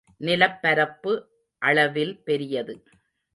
நிலப்பரப்பு 0.21 1.13
அளவில் 1.61 2.13
பெரியது. 2.23 2.75